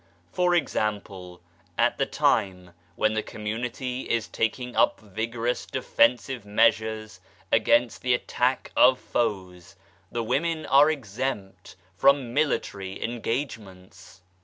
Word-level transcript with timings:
For 0.31 0.55
example, 0.55 1.41
at 1.77 1.99
the 1.99 2.07
time 2.07 2.71
when 2.95 3.13
the 3.13 3.21
community 3.21 4.09
is 4.09 4.27
taking 4.27 4.75
up 4.75 4.99
vigorous 4.99 5.67
defensive 5.67 6.43
measures 6.43 7.19
against 7.51 8.01
the 8.01 8.15
attack 8.15 8.71
of 8.75 8.97
foes, 8.97 9.75
the 10.11 10.23
women 10.23 10.65
are 10.65 10.89
exempt 10.89 11.75
from 11.97 12.33
military 12.33 12.99
engagements. 13.03 14.23